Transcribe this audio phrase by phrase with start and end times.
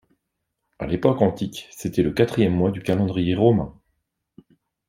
[0.79, 3.79] À l’époque antique, c’était le quatrième mois du calendrier romain.